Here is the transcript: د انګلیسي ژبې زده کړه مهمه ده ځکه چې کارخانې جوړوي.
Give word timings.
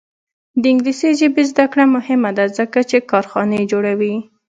د 0.61 0.63
انګلیسي 0.71 1.09
ژبې 1.19 1.43
زده 1.51 1.65
کړه 1.71 1.83
مهمه 1.95 2.31
ده 2.37 2.45
ځکه 2.57 2.79
چې 2.89 3.07
کارخانې 3.11 3.69
جوړوي. 3.71 4.15